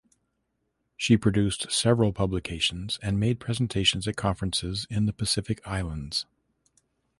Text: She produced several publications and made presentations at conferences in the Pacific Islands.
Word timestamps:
She 0.97 1.15
produced 1.15 1.71
several 1.71 2.11
publications 2.11 2.97
and 3.03 3.19
made 3.19 3.39
presentations 3.39 4.07
at 4.07 4.15
conferences 4.15 4.87
in 4.89 5.05
the 5.05 5.13
Pacific 5.13 5.61
Islands. 5.63 6.25